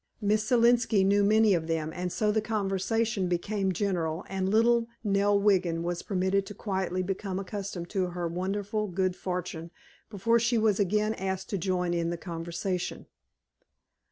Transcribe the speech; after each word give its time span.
Miss 0.19 0.49
Selenski 0.49 1.05
knew 1.05 1.23
many 1.23 1.53
of 1.53 1.67
them, 1.67 1.91
and 1.93 2.11
so 2.11 2.31
the 2.31 2.41
conversation 2.41 3.27
became 3.29 3.71
general 3.71 4.25
and 4.27 4.49
little 4.49 4.87
Nell 5.03 5.39
Wiggin 5.39 5.83
was 5.83 6.01
permitted 6.01 6.43
to 6.47 6.55
quietly 6.55 7.03
become 7.03 7.37
accustomed 7.37 7.87
to 7.91 8.07
her 8.07 8.27
wonderful 8.27 8.87
good 8.87 9.15
fortune 9.15 9.69
before 10.09 10.39
she 10.39 10.57
was 10.57 10.79
again 10.79 11.13
asked 11.13 11.51
to 11.51 11.57
join 11.59 11.93
in 11.93 12.09
the 12.09 12.17
conversation. 12.17 13.05